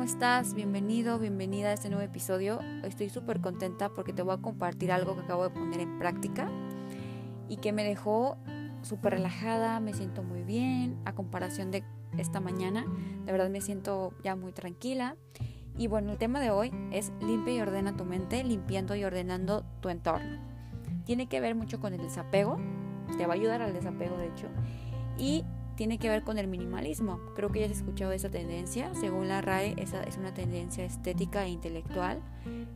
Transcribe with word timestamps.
¿cómo 0.00 0.08
estás? 0.08 0.54
Bienvenido, 0.54 1.18
bienvenida 1.18 1.68
a 1.68 1.72
este 1.74 1.90
nuevo 1.90 2.02
episodio. 2.02 2.58
Estoy 2.84 3.10
súper 3.10 3.42
contenta 3.42 3.90
porque 3.90 4.14
te 4.14 4.22
voy 4.22 4.32
a 4.32 4.38
compartir 4.38 4.92
algo 4.92 5.14
que 5.14 5.20
acabo 5.20 5.42
de 5.42 5.50
poner 5.50 5.78
en 5.78 5.98
práctica 5.98 6.50
y 7.50 7.58
que 7.58 7.74
me 7.74 7.84
dejó 7.84 8.38
súper 8.80 9.12
relajada, 9.12 9.78
me 9.78 9.92
siento 9.92 10.22
muy 10.22 10.42
bien 10.42 10.98
a 11.04 11.14
comparación 11.14 11.70
de 11.70 11.84
esta 12.16 12.40
mañana. 12.40 12.86
De 13.26 13.32
verdad 13.32 13.50
me 13.50 13.60
siento 13.60 14.14
ya 14.24 14.36
muy 14.36 14.52
tranquila. 14.52 15.16
Y 15.76 15.86
bueno, 15.86 16.12
el 16.12 16.16
tema 16.16 16.40
de 16.40 16.48
hoy 16.48 16.72
es 16.92 17.12
limpia 17.20 17.56
y 17.56 17.60
ordena 17.60 17.94
tu 17.94 18.06
mente, 18.06 18.42
limpiando 18.42 18.96
y 18.96 19.04
ordenando 19.04 19.66
tu 19.82 19.90
entorno. 19.90 20.40
Tiene 21.04 21.26
que 21.26 21.40
ver 21.40 21.54
mucho 21.54 21.78
con 21.78 21.92
el 21.92 22.00
desapego, 22.00 22.56
te 23.18 23.26
va 23.26 23.34
a 23.34 23.36
ayudar 23.36 23.60
al 23.60 23.74
desapego 23.74 24.16
de 24.16 24.28
hecho. 24.28 24.46
Y 25.18 25.44
tiene 25.80 25.96
que 25.96 26.10
ver 26.10 26.24
con 26.24 26.36
el 26.36 26.46
minimalismo. 26.46 27.20
Creo 27.34 27.48
que 27.48 27.60
ya 27.60 27.64
has 27.64 27.72
escuchado 27.72 28.12
esa 28.12 28.28
tendencia. 28.28 28.94
Según 28.94 29.28
la 29.28 29.40
RAE, 29.40 29.76
esa 29.78 30.02
es 30.02 30.18
una 30.18 30.34
tendencia 30.34 30.84
estética 30.84 31.46
e 31.46 31.48
intelectual 31.48 32.20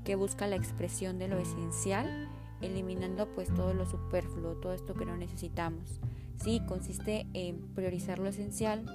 que 0.04 0.14
busca 0.14 0.46
la 0.46 0.56
expresión 0.56 1.18
de 1.18 1.28
lo 1.28 1.36
esencial, 1.36 2.30
eliminando 2.62 3.28
pues 3.34 3.52
todo 3.52 3.74
lo 3.74 3.84
superfluo, 3.84 4.54
todo 4.54 4.72
esto 4.72 4.94
que 4.94 5.04
no 5.04 5.18
necesitamos. 5.18 6.00
Sí, 6.42 6.62
consiste 6.66 7.26
en 7.34 7.58
priorizar 7.74 8.18
lo 8.18 8.30
esencial, 8.30 8.86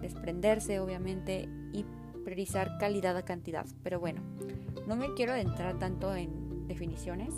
desprenderse 0.00 0.78
obviamente 0.78 1.48
y 1.72 1.84
priorizar 2.22 2.78
calidad 2.78 3.16
a 3.16 3.24
cantidad. 3.24 3.66
Pero 3.82 3.98
bueno, 3.98 4.20
no 4.86 4.94
me 4.94 5.14
quiero 5.14 5.32
adentrar 5.32 5.80
tanto 5.80 6.14
en 6.14 6.68
definiciones 6.68 7.34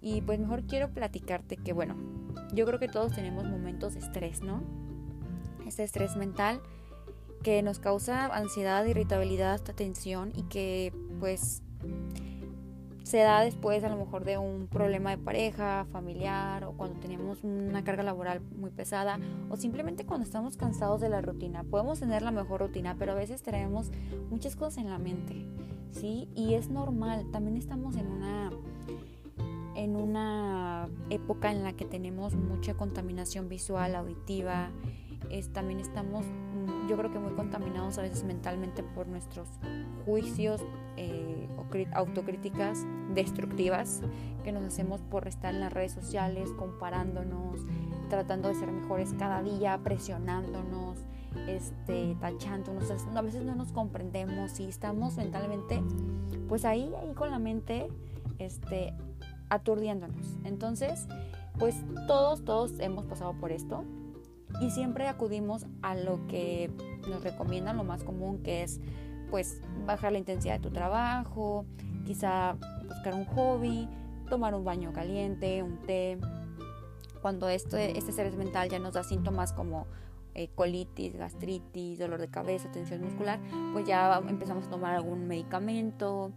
y 0.00 0.20
pues 0.20 0.38
mejor 0.38 0.62
quiero 0.68 0.90
platicarte 0.90 1.56
que 1.56 1.72
bueno, 1.72 1.96
yo 2.54 2.66
creo 2.66 2.78
que 2.78 2.86
todos 2.86 3.12
tenemos 3.16 3.44
momentos 3.46 3.94
de 3.94 3.98
estrés, 3.98 4.42
¿no? 4.42 4.81
Este 5.72 5.84
estrés 5.84 6.16
mental 6.16 6.60
que 7.42 7.62
nos 7.62 7.78
causa 7.78 8.26
ansiedad, 8.26 8.84
irritabilidad, 8.84 9.58
tensión 9.60 10.30
y 10.36 10.42
que 10.42 10.92
pues 11.18 11.62
se 13.04 13.18
da 13.18 13.40
después 13.40 13.82
a 13.82 13.88
lo 13.88 13.96
mejor 13.96 14.24
de 14.24 14.36
un 14.36 14.68
problema 14.68 15.10
de 15.10 15.18
pareja, 15.18 15.86
familiar 15.90 16.64
o 16.64 16.72
cuando 16.72 17.00
tenemos 17.00 17.42
una 17.42 17.82
carga 17.82 18.02
laboral 18.02 18.42
muy 18.42 18.70
pesada 18.70 19.18
o 19.48 19.56
simplemente 19.56 20.04
cuando 20.04 20.24
estamos 20.24 20.58
cansados 20.58 21.00
de 21.00 21.08
la 21.08 21.22
rutina. 21.22 21.64
Podemos 21.64 22.00
tener 22.00 22.20
la 22.20 22.30
mejor 22.30 22.60
rutina, 22.60 22.94
pero 22.98 23.12
a 23.12 23.14
veces 23.14 23.42
traemos 23.42 23.90
muchas 24.30 24.54
cosas 24.54 24.78
en 24.78 24.90
la 24.90 24.98
mente, 24.98 25.46
¿sí? 25.90 26.28
Y 26.34 26.54
es 26.54 26.68
normal, 26.68 27.30
también 27.32 27.56
estamos 27.56 27.96
en 27.96 28.06
una 28.08 28.50
en 29.74 29.96
una 29.96 30.86
época 31.08 31.50
en 31.50 31.64
la 31.64 31.72
que 31.72 31.86
tenemos 31.86 32.34
mucha 32.34 32.74
contaminación 32.74 33.48
visual, 33.48 33.94
auditiva, 33.94 34.70
también 35.52 35.80
estamos, 35.80 36.24
mm, 36.26 36.88
yo 36.88 36.96
creo 36.96 37.12
que 37.12 37.18
muy 37.18 37.32
contaminados 37.32 37.98
a 37.98 38.02
veces 38.02 38.24
mentalmente 38.24 38.82
por 38.82 39.06
nuestros 39.06 39.48
juicios 40.04 40.60
eh, 40.96 41.48
o 41.56 41.96
autocríticas 41.96 42.84
destructivas 43.14 44.02
que 44.44 44.52
nos 44.52 44.64
hacemos 44.64 45.00
por 45.00 45.26
estar 45.26 45.54
en 45.54 45.60
las 45.60 45.72
redes 45.72 45.92
sociales, 45.92 46.50
comparándonos, 46.58 47.60
tratando 48.10 48.48
de 48.48 48.54
ser 48.54 48.70
mejores 48.70 49.14
cada 49.18 49.42
día, 49.42 49.78
presionándonos, 49.82 50.98
este, 51.48 52.16
tachándonos. 52.20 52.90
A 52.90 53.22
veces 53.22 53.44
no 53.44 53.54
nos 53.54 53.72
comprendemos 53.72 54.60
y 54.60 54.64
estamos 54.64 55.16
mentalmente, 55.16 55.82
pues 56.48 56.64
ahí, 56.64 56.92
ahí 57.00 57.14
con 57.14 57.30
la 57.30 57.38
mente, 57.38 57.88
este, 58.38 58.92
aturdiéndonos. 59.48 60.36
Entonces, 60.44 61.06
pues 61.58 61.82
todos, 62.06 62.44
todos 62.44 62.78
hemos 62.80 63.06
pasado 63.06 63.34
por 63.34 63.52
esto 63.52 63.84
y 64.60 64.70
siempre 64.70 65.08
acudimos 65.08 65.66
a 65.82 65.94
lo 65.94 66.26
que 66.26 66.70
nos 67.08 67.22
recomiendan, 67.22 67.76
lo 67.76 67.84
más 67.84 68.04
común 68.04 68.42
que 68.42 68.62
es 68.62 68.80
pues 69.30 69.60
bajar 69.86 70.12
la 70.12 70.18
intensidad 70.18 70.54
de 70.54 70.60
tu 70.60 70.70
trabajo, 70.70 71.64
quizá 72.04 72.56
buscar 72.86 73.14
un 73.14 73.24
hobby, 73.24 73.88
tomar 74.28 74.54
un 74.54 74.64
baño 74.64 74.92
caliente, 74.92 75.62
un 75.62 75.78
té. 75.78 76.18
Cuando 77.22 77.48
este, 77.48 77.96
este 77.96 78.10
estrés 78.10 78.36
mental 78.36 78.68
ya 78.68 78.78
nos 78.78 78.94
da 78.94 79.04
síntomas 79.04 79.52
como 79.52 79.86
eh, 80.34 80.48
colitis, 80.54 81.16
gastritis, 81.16 81.98
dolor 81.98 82.20
de 82.20 82.28
cabeza, 82.28 82.70
tensión 82.70 83.02
muscular, 83.02 83.38
pues 83.72 83.86
ya 83.86 84.20
empezamos 84.28 84.66
a 84.66 84.70
tomar 84.70 84.94
algún 84.94 85.26
medicamento, 85.28 86.32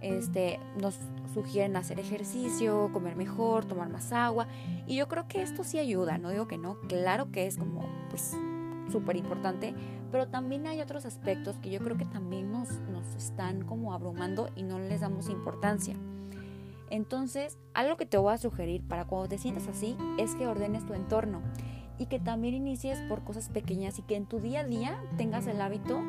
este, 0.00 0.60
nos 0.80 0.98
sugieren 1.34 1.76
hacer 1.76 2.00
ejercicio, 2.00 2.90
comer 2.92 3.16
mejor, 3.16 3.64
tomar 3.64 3.88
más 3.88 4.12
agua. 4.12 4.46
Y 4.86 4.96
yo 4.96 5.08
creo 5.08 5.28
que 5.28 5.42
esto 5.42 5.64
sí 5.64 5.78
ayuda, 5.78 6.18
no 6.18 6.30
digo 6.30 6.48
que 6.48 6.58
no, 6.58 6.78
claro 6.88 7.30
que 7.30 7.46
es 7.46 7.56
como 7.56 7.86
pues 8.10 8.36
súper 8.90 9.16
importante, 9.16 9.74
pero 10.10 10.28
también 10.28 10.66
hay 10.66 10.80
otros 10.80 11.04
aspectos 11.04 11.56
que 11.56 11.70
yo 11.70 11.80
creo 11.80 11.96
que 11.96 12.06
también 12.06 12.50
nos, 12.50 12.70
nos 12.90 13.14
están 13.14 13.64
como 13.64 13.92
abrumando 13.92 14.48
y 14.56 14.62
no 14.62 14.78
les 14.78 15.00
damos 15.00 15.28
importancia. 15.28 15.94
Entonces, 16.90 17.58
algo 17.74 17.96
que 17.98 18.06
te 18.06 18.16
voy 18.16 18.32
a 18.32 18.38
sugerir 18.38 18.82
para 18.82 19.04
cuando 19.04 19.28
te 19.28 19.38
sientas 19.38 19.68
así 19.68 19.96
es 20.18 20.34
que 20.34 20.46
ordenes 20.46 20.86
tu 20.86 20.94
entorno 20.94 21.42
y 21.98 22.06
que 22.06 22.18
también 22.18 22.54
inicies 22.54 23.00
por 23.02 23.24
cosas 23.24 23.48
pequeñas 23.50 23.98
y 23.98 24.02
que 24.02 24.16
en 24.16 24.26
tu 24.26 24.38
día 24.38 24.60
a 24.60 24.64
día 24.64 25.02
tengas 25.16 25.46
el 25.46 25.60
hábito 25.60 26.00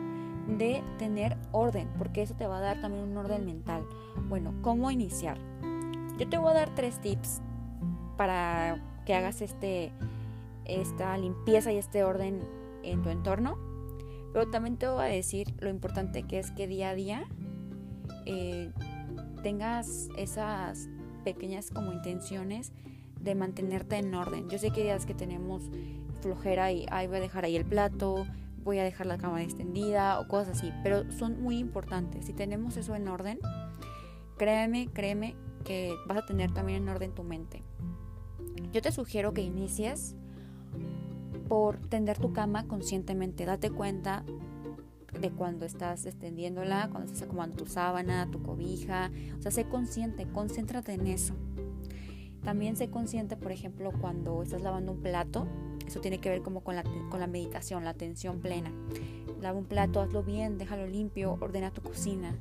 de 0.58 0.82
tener 0.98 1.38
orden, 1.52 1.88
porque 1.98 2.22
eso 2.22 2.36
te 2.36 2.48
va 2.48 2.58
a 2.58 2.62
dar 2.62 2.82
también 2.82 3.04
un 3.04 3.18
orden 3.18 3.46
mental. 3.46 3.86
Bueno, 4.28 4.54
¿cómo 4.62 4.90
iniciar? 4.92 5.38
Yo 6.18 6.28
te 6.28 6.38
voy 6.38 6.52
a 6.52 6.54
dar 6.54 6.76
tres 6.76 7.00
tips 7.00 7.42
para 8.18 8.82
que 9.06 9.14
hagas 9.14 9.42
este, 9.42 9.92
esta 10.66 11.18
limpieza 11.18 11.72
y 11.72 11.78
este 11.78 12.04
orden 12.04 12.42
en 12.84 13.02
tu 13.02 13.10
entorno. 13.10 13.58
Pero 14.34 14.50
también 14.50 14.78
te 14.78 14.88
voy 14.88 15.02
a 15.02 15.08
decir 15.08 15.56
lo 15.60 15.70
importante 15.70 16.24
que 16.24 16.40
es 16.40 16.52
que 16.52 16.68
día 16.68 16.90
a 16.90 16.96
día 16.96 17.24
eh, 18.26 18.72
tengas 19.42 20.10
esas 20.18 20.90
pequeñas 21.24 21.72
como 21.72 21.92
intenciones 21.92 22.72
de 23.20 23.36
mantenerte 23.36 23.98
en 23.98 24.14
orden. 24.14 24.50
Yo 24.50 24.58
sé 24.58 24.72
que 24.72 24.84
días 24.84 25.06
que 25.06 25.14
tenemos 25.14 25.64
flojera 26.22 26.72
y 26.72 26.86
ahí 26.92 27.08
voy 27.08 27.18
a 27.18 27.22
dejar 27.22 27.46
ahí 27.46 27.56
el 27.56 27.66
plato, 27.66 28.26
voy 28.70 28.78
a 28.78 28.84
dejar 28.84 29.08
la 29.08 29.18
cama 29.18 29.42
extendida 29.42 30.20
o 30.20 30.28
cosas 30.28 30.60
así, 30.60 30.72
pero 30.84 31.12
son 31.12 31.42
muy 31.42 31.58
importantes. 31.58 32.28
Si 32.28 32.34
tenemos 32.34 32.78
eso 32.78 32.94
en 32.94 33.08
orden, 33.08 33.40
créeme, 34.38 34.90
créeme 34.94 35.36
que 35.66 35.96
vas 36.06 36.20
a 36.20 36.26
tener 36.28 36.54
también 36.54 36.84
en 36.84 36.90
orden 36.90 37.12
tu 37.16 37.24
mente. 37.24 37.64
Yo 38.72 38.84
te 38.84 38.92
sugiero 38.92 39.34
que 39.34 39.42
inicies 39.42 40.16
por 41.48 41.80
tender 41.80 42.20
tu 42.20 42.32
cama 42.32 42.68
conscientemente. 42.68 43.44
Date 43.44 43.72
cuenta 43.72 44.24
de 45.20 45.32
cuando 45.32 45.66
estás 45.66 46.06
extendiéndola, 46.06 46.90
cuando 46.92 47.08
estás 47.08 47.24
acomodando 47.24 47.56
tu 47.56 47.66
sábana, 47.66 48.30
tu 48.30 48.44
cobija. 48.44 49.10
O 49.40 49.42
sea, 49.42 49.50
sé 49.50 49.64
consciente, 49.64 50.28
concéntrate 50.32 50.94
en 50.94 51.08
eso. 51.08 51.34
También 52.44 52.76
sé 52.76 52.92
consciente, 52.92 53.36
por 53.36 53.52
ejemplo, 53.52 53.92
cuando 54.00 54.44
estás 54.44 54.62
lavando 54.62 54.92
un 54.92 55.02
plato, 55.02 55.48
eso 55.90 56.00
tiene 56.00 56.20
que 56.20 56.30
ver 56.30 56.42
como 56.42 56.62
con 56.62 56.76
la, 56.76 56.84
con 57.10 57.20
la 57.20 57.28
meditación, 57.28 57.84
la 57.84 57.92
atención 57.92 58.40
plena. 58.40 58.72
Lava 59.42 59.58
un 59.58 59.66
plato, 59.66 60.02
hazlo 60.02 60.24
bien, 60.24 60.58
déjalo 60.58 60.88
limpio, 60.88 61.38
ordena 61.40 61.72
tu 61.72 61.82
cocina. 61.82 62.36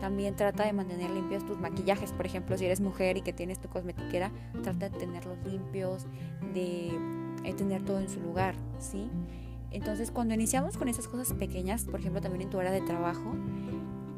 También 0.00 0.36
trata 0.36 0.64
de 0.64 0.72
mantener 0.72 1.10
limpios 1.10 1.44
tus 1.44 1.58
maquillajes, 1.58 2.12
por 2.12 2.24
ejemplo, 2.26 2.56
si 2.56 2.64
eres 2.66 2.80
mujer 2.80 3.16
y 3.16 3.22
que 3.22 3.32
tienes 3.32 3.60
tu 3.60 3.68
cosmetiquera, 3.68 4.30
trata 4.62 4.88
de 4.88 4.98
tenerlos 4.98 5.38
limpios, 5.44 6.06
de, 6.54 6.92
de 7.42 7.52
tener 7.54 7.84
todo 7.84 7.98
en 7.98 8.08
su 8.08 8.20
lugar, 8.20 8.54
¿sí? 8.78 9.10
Entonces, 9.70 10.10
cuando 10.10 10.34
iniciamos 10.34 10.78
con 10.78 10.88
esas 10.88 11.08
cosas 11.08 11.36
pequeñas, 11.36 11.84
por 11.84 12.00
ejemplo, 12.00 12.20
también 12.20 12.42
en 12.42 12.50
tu 12.50 12.58
hora 12.58 12.70
de 12.70 12.80
trabajo, 12.80 13.34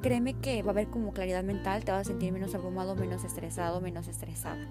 créeme 0.02 0.34
que 0.34 0.62
va 0.62 0.68
a 0.68 0.72
haber 0.72 0.88
como 0.88 1.12
claridad 1.12 1.44
mental, 1.44 1.84
te 1.84 1.92
vas 1.92 2.02
a 2.02 2.04
sentir 2.04 2.32
menos 2.32 2.54
abrumado, 2.54 2.94
menos 2.94 3.24
estresado, 3.24 3.80
menos 3.80 4.06
estresada. 4.06 4.68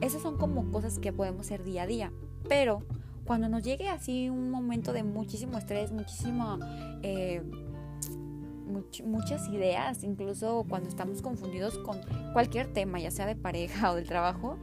Esas 0.00 0.22
son 0.22 0.36
como 0.36 0.70
cosas 0.70 0.98
que 0.98 1.12
podemos 1.12 1.46
hacer 1.46 1.64
día 1.64 1.82
a 1.82 1.86
día, 1.86 2.12
pero 2.48 2.82
cuando 3.28 3.50
nos 3.50 3.62
llegue 3.62 3.90
así 3.90 4.30
un 4.30 4.50
momento 4.50 4.94
de 4.94 5.04
muchísimo 5.04 5.58
estrés, 5.58 5.92
muchísimo... 5.92 6.58
Eh, 7.02 7.42
muchas 9.04 9.48
ideas, 9.48 10.04
incluso 10.04 10.64
cuando 10.68 10.90
estamos 10.90 11.22
confundidos 11.22 11.78
con 11.78 12.00
cualquier 12.34 12.72
tema, 12.72 13.00
ya 13.00 13.10
sea 13.10 13.24
de 13.24 13.34
pareja 13.34 13.90
o 13.90 13.94
del 13.94 14.06
trabajo, 14.06 14.58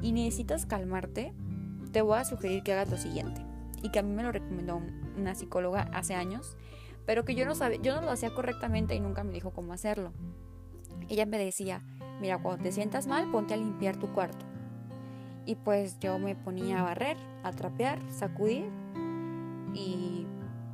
y 0.00 0.12
necesitas 0.12 0.64
calmarte, 0.64 1.34
te 1.92 2.00
voy 2.00 2.18
a 2.18 2.24
sugerir 2.24 2.62
que 2.62 2.72
hagas 2.72 2.90
lo 2.90 2.96
siguiente. 2.96 3.44
Y 3.82 3.90
que 3.90 3.98
a 3.98 4.02
mí 4.02 4.12
me 4.12 4.22
lo 4.22 4.32
recomendó 4.32 4.80
una 5.16 5.34
psicóloga 5.34 5.90
hace 5.92 6.14
años, 6.14 6.56
pero 7.06 7.24
que 7.24 7.34
yo 7.34 7.44
no 7.44 7.54
sabía, 7.54 7.80
yo 7.82 7.94
no 7.94 8.02
lo 8.02 8.10
hacía 8.10 8.34
correctamente 8.34 8.94
y 8.94 9.00
nunca 9.00 9.24
me 9.24 9.32
dijo 9.32 9.50
cómo 9.50 9.74
hacerlo. 9.74 10.12
Ella 11.08 11.26
me 11.26 11.38
decía, 11.38 11.82
mira, 12.20 12.38
cuando 12.38 12.62
te 12.62 12.72
sientas 12.72 13.06
mal, 13.06 13.30
ponte 13.30 13.54
a 13.54 13.58
limpiar 13.58 13.98
tu 13.98 14.12
cuarto. 14.12 14.49
Y 15.50 15.56
pues 15.56 15.98
yo 15.98 16.16
me 16.20 16.36
ponía 16.36 16.78
a 16.78 16.84
barrer, 16.84 17.16
a 17.42 17.50
trapear, 17.50 17.98
sacudir 18.08 18.70
y 19.74 20.24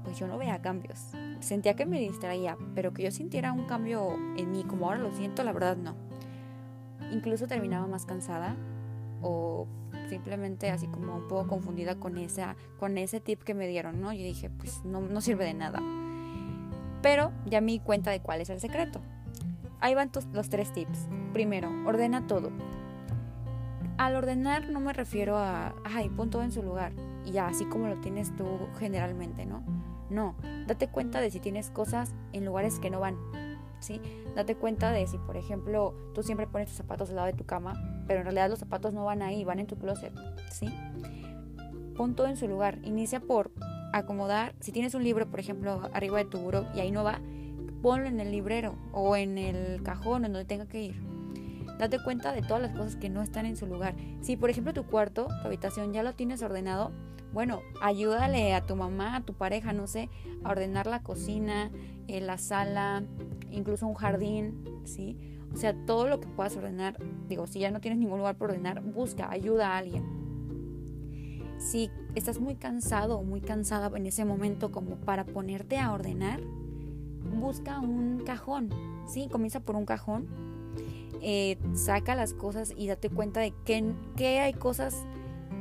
pues 0.04 0.18
yo 0.18 0.26
no 0.26 0.36
veía 0.36 0.60
cambios. 0.60 1.12
Sentía 1.40 1.74
que 1.76 1.86
me 1.86 1.98
distraía, 1.98 2.58
pero 2.74 2.92
que 2.92 3.04
yo 3.04 3.10
sintiera 3.10 3.54
un 3.54 3.64
cambio 3.64 4.12
en 4.36 4.52
mí 4.52 4.64
como 4.64 4.84
ahora 4.84 5.00
lo 5.00 5.10
siento, 5.12 5.44
la 5.44 5.54
verdad 5.54 5.78
no. 5.78 5.94
Incluso 7.10 7.46
terminaba 7.46 7.86
más 7.86 8.04
cansada 8.04 8.54
o 9.22 9.66
simplemente 10.10 10.68
así 10.68 10.88
como 10.88 11.16
un 11.16 11.26
poco 11.26 11.48
confundida 11.48 11.94
con, 11.98 12.18
esa, 12.18 12.54
con 12.78 12.98
ese 12.98 13.18
tip 13.18 13.44
que 13.44 13.54
me 13.54 13.68
dieron, 13.68 14.02
¿no? 14.02 14.12
Yo 14.12 14.24
dije, 14.24 14.50
pues 14.50 14.84
no, 14.84 15.00
no 15.00 15.22
sirve 15.22 15.46
de 15.46 15.54
nada. 15.54 15.80
Pero 17.00 17.32
ya 17.46 17.62
me 17.62 17.72
di 17.72 17.78
cuenta 17.78 18.10
de 18.10 18.20
cuál 18.20 18.42
es 18.42 18.50
el 18.50 18.60
secreto. 18.60 19.00
Ahí 19.80 19.94
van 19.94 20.10
los 20.34 20.50
tres 20.50 20.70
tips. 20.74 21.08
Primero, 21.32 21.70
ordena 21.86 22.26
todo. 22.26 22.50
Al 23.98 24.14
ordenar 24.14 24.68
no 24.68 24.80
me 24.80 24.92
refiero 24.92 25.38
a, 25.38 25.74
ay, 25.84 26.08
pon 26.10 26.30
todo 26.30 26.42
en 26.42 26.52
su 26.52 26.62
lugar. 26.62 26.92
Y 27.24 27.32
ya, 27.32 27.48
así 27.48 27.64
como 27.64 27.88
lo 27.88 27.96
tienes 28.00 28.34
tú 28.36 28.44
generalmente, 28.78 29.46
¿no? 29.46 29.62
No, 30.10 30.36
date 30.66 30.88
cuenta 30.88 31.20
de 31.20 31.30
si 31.30 31.40
tienes 31.40 31.70
cosas 31.70 32.14
en 32.32 32.44
lugares 32.44 32.78
que 32.78 32.90
no 32.90 33.00
van. 33.00 33.16
¿Sí? 33.80 34.00
Date 34.34 34.54
cuenta 34.56 34.90
de 34.90 35.06
si, 35.06 35.18
por 35.18 35.36
ejemplo, 35.36 35.94
tú 36.14 36.22
siempre 36.22 36.46
pones 36.46 36.68
tus 36.68 36.76
zapatos 36.76 37.10
al 37.10 37.16
lado 37.16 37.26
de 37.26 37.34
tu 37.34 37.44
cama, 37.44 37.74
pero 38.06 38.20
en 38.20 38.24
realidad 38.24 38.48
los 38.48 38.58
zapatos 38.58 38.94
no 38.94 39.04
van 39.04 39.22
ahí, 39.22 39.44
van 39.44 39.58
en 39.58 39.66
tu 39.66 39.76
closet, 39.76 40.12
¿sí? 40.50 40.66
Pon 41.96 42.14
todo 42.14 42.26
en 42.26 42.36
su 42.36 42.48
lugar. 42.48 42.78
Inicia 42.84 43.20
por 43.20 43.50
acomodar. 43.92 44.54
Si 44.60 44.72
tienes 44.72 44.94
un 44.94 45.04
libro, 45.04 45.30
por 45.30 45.40
ejemplo, 45.40 45.88
arriba 45.92 46.18
de 46.18 46.24
tu 46.24 46.38
buró 46.38 46.66
y 46.74 46.80
ahí 46.80 46.90
no 46.90 47.04
va, 47.04 47.20
ponlo 47.82 48.06
en 48.06 48.20
el 48.20 48.30
librero 48.30 48.74
o 48.92 49.16
en 49.16 49.38
el 49.38 49.82
cajón 49.82 50.24
en 50.24 50.32
donde 50.32 50.46
tenga 50.46 50.66
que 50.66 50.82
ir. 50.82 51.15
Date 51.78 52.02
cuenta 52.02 52.32
de 52.32 52.42
todas 52.42 52.62
las 52.62 52.72
cosas 52.72 52.96
que 52.96 53.08
no 53.08 53.22
están 53.22 53.46
en 53.46 53.56
su 53.56 53.66
lugar. 53.66 53.94
Si, 54.20 54.36
por 54.36 54.50
ejemplo, 54.50 54.72
tu 54.72 54.84
cuarto, 54.84 55.28
tu 55.42 55.46
habitación 55.46 55.92
ya 55.92 56.02
lo 56.02 56.14
tienes 56.14 56.42
ordenado, 56.42 56.92
bueno, 57.32 57.60
ayúdale 57.82 58.54
a 58.54 58.64
tu 58.64 58.76
mamá, 58.76 59.16
a 59.16 59.20
tu 59.20 59.34
pareja, 59.34 59.72
no 59.72 59.86
sé, 59.86 60.08
a 60.42 60.50
ordenar 60.50 60.86
la 60.86 61.02
cocina, 61.02 61.70
eh, 62.08 62.20
la 62.20 62.38
sala, 62.38 63.04
incluso 63.50 63.86
un 63.86 63.94
jardín, 63.94 64.64
¿sí? 64.84 65.18
O 65.52 65.56
sea, 65.56 65.74
todo 65.84 66.08
lo 66.08 66.20
que 66.20 66.28
puedas 66.28 66.56
ordenar, 66.56 66.96
digo, 67.28 67.46
si 67.46 67.60
ya 67.60 67.70
no 67.70 67.80
tienes 67.80 67.98
ningún 67.98 68.18
lugar 68.18 68.36
por 68.36 68.50
ordenar, 68.50 68.82
busca, 68.82 69.30
ayuda 69.30 69.74
a 69.74 69.78
alguien. 69.78 70.04
Si 71.58 71.90
estás 72.14 72.40
muy 72.40 72.54
cansado 72.54 73.18
o 73.18 73.22
muy 73.22 73.40
cansada 73.40 73.90
en 73.96 74.06
ese 74.06 74.24
momento 74.24 74.70
como 74.72 74.96
para 74.96 75.24
ponerte 75.24 75.78
a 75.78 75.92
ordenar, 75.92 76.40
busca 77.38 77.80
un 77.80 78.22
cajón, 78.24 78.70
¿sí? 79.06 79.28
Comienza 79.30 79.60
por 79.60 79.76
un 79.76 79.84
cajón, 79.84 80.26
eh, 81.28 81.58
saca 81.74 82.14
las 82.14 82.34
cosas 82.34 82.72
y 82.76 82.86
date 82.86 83.10
cuenta 83.10 83.40
de 83.40 83.52
que, 83.64 83.92
que 84.16 84.38
hay 84.38 84.52
cosas, 84.52 84.94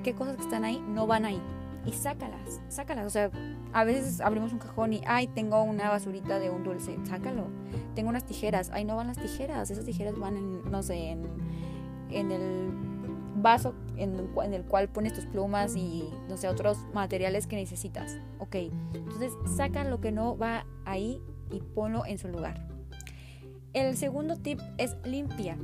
qué 0.04 0.14
cosas 0.14 0.36
que 0.36 0.44
están 0.44 0.64
ahí 0.64 0.80
no 0.88 1.08
van 1.08 1.26
ahí 1.26 1.42
y 1.88 1.92
sácalas, 1.92 2.62
sácalas. 2.68 3.08
O 3.08 3.10
sea, 3.10 3.32
a 3.74 3.84
veces 3.84 4.22
abrimos 4.22 4.54
un 4.54 4.60
cajón 4.60 4.94
y, 4.94 5.02
ay, 5.08 5.26
tengo 5.26 5.64
una 5.64 5.90
basurita 5.90 6.38
de 6.38 6.52
un 6.52 6.64
dulce, 6.64 6.96
sácalo. 7.06 7.48
Tengo 7.96 8.10
unas 8.10 8.28
tijeras, 8.28 8.70
ay, 8.74 8.86
no 8.86 8.96
van 8.96 9.08
las 9.08 9.18
tijeras, 9.18 9.72
esas 9.72 9.86
tijeras 9.86 10.20
van 10.20 10.38
en, 10.38 10.70
no 10.70 10.84
sé, 10.84 11.10
en, 11.10 11.24
en 12.12 12.32
el 12.32 12.70
vaso 13.38 13.74
en, 13.98 14.30
en, 14.44 14.54
el 14.54 14.66
cual 14.66 14.90
pones 14.90 15.14
tus 15.14 15.26
plumas 15.26 15.76
y, 15.76 16.08
no 16.30 16.38
sé, 16.38 16.48
otros 16.48 16.78
materiales 16.94 17.48
que 17.48 17.56
necesitas. 17.56 18.20
Ok, 18.38 18.56
entonces 18.94 19.34
saca 19.58 19.84
lo 19.84 20.00
que 20.00 20.12
no 20.12 20.38
va 20.38 20.68
ahí 20.86 21.24
y 21.50 21.62
ponlo 21.62 22.06
en 22.06 22.20
su 22.20 22.28
lugar. 22.28 22.75
El 23.75 23.95
segundo 23.95 24.38
tip 24.38 24.60
es 24.80 24.98
limpia. 25.04 25.56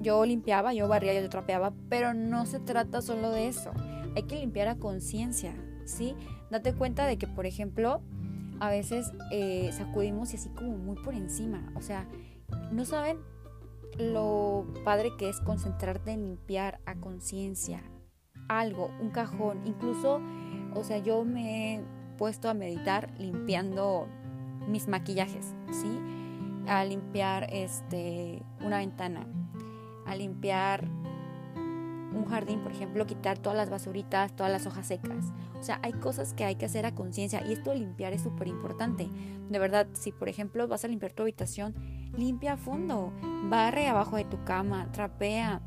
Yo 0.00 0.26
limpiaba, 0.26 0.74
yo 0.74 0.86
barría, 0.86 1.18
yo 1.18 1.30
trapeaba, 1.30 1.72
pero 1.88 2.12
no 2.12 2.44
se 2.44 2.60
trata 2.60 3.00
solo 3.00 3.30
de 3.30 3.48
eso 3.48 3.72
hay 4.14 4.24
que 4.24 4.36
limpiar 4.36 4.68
a 4.68 4.76
conciencia, 4.76 5.54
¿sí? 5.84 6.14
Date 6.50 6.74
cuenta 6.74 7.06
de 7.06 7.18
que, 7.18 7.26
por 7.26 7.46
ejemplo, 7.46 8.00
a 8.60 8.70
veces 8.70 9.12
eh, 9.30 9.70
sacudimos 9.72 10.32
y 10.32 10.36
así 10.36 10.48
como 10.50 10.76
muy 10.76 10.96
por 10.96 11.14
encima, 11.14 11.72
o 11.74 11.80
sea, 11.80 12.06
no 12.70 12.84
saben 12.84 13.18
lo 13.98 14.66
padre 14.84 15.12
que 15.18 15.28
es 15.28 15.40
concentrarte 15.40 16.12
en 16.12 16.24
limpiar 16.24 16.80
a 16.84 16.94
conciencia 16.96 17.82
algo, 18.48 18.90
un 19.00 19.10
cajón, 19.10 19.60
incluso, 19.64 20.20
o 20.74 20.84
sea, 20.84 20.98
yo 20.98 21.24
me 21.24 21.76
he 21.76 21.80
puesto 22.18 22.48
a 22.48 22.54
meditar 22.54 23.10
limpiando 23.18 24.06
mis 24.68 24.86
maquillajes, 24.86 25.54
¿sí? 25.70 25.98
A 26.66 26.84
limpiar 26.84 27.48
este 27.52 28.42
una 28.60 28.78
ventana, 28.78 29.26
a 30.06 30.14
limpiar 30.16 30.88
un 32.14 32.24
jardín, 32.26 32.60
por 32.60 32.72
ejemplo, 32.72 33.06
quitar 33.06 33.38
todas 33.38 33.56
las 33.56 33.70
basuritas, 33.70 34.34
todas 34.34 34.50
las 34.50 34.66
hojas 34.66 34.86
secas. 34.86 35.32
O 35.58 35.62
sea, 35.62 35.80
hay 35.82 35.92
cosas 35.92 36.32
que 36.32 36.44
hay 36.44 36.56
que 36.56 36.66
hacer 36.66 36.86
a 36.86 36.94
conciencia 36.94 37.44
y 37.46 37.52
esto 37.52 37.70
de 37.70 37.78
limpiar 37.78 38.12
es 38.12 38.22
súper 38.22 38.48
importante. 38.48 39.08
De 39.48 39.58
verdad, 39.58 39.88
si 39.92 40.12
por 40.12 40.28
ejemplo 40.28 40.66
vas 40.68 40.84
a 40.84 40.88
limpiar 40.88 41.12
tu 41.12 41.22
habitación, 41.22 41.74
limpia 42.16 42.54
a 42.54 42.56
fondo, 42.56 43.12
barre 43.48 43.88
abajo 43.88 44.16
de 44.16 44.24
tu 44.24 44.42
cama, 44.44 44.90
trapea, 44.92 45.60